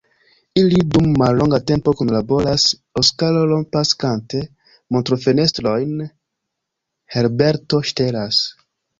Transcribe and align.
Ili 0.59 0.77
dum 0.93 1.07
mallonga 1.21 1.57
tempo 1.71 1.91
kunlaboras: 1.97 2.63
Oskaro 3.01 3.43
rompas 3.51 3.91
kante 4.03 4.41
montrofenestrojn, 4.97 5.91
Herberto 7.17 7.83
ŝtelas. 7.91 8.41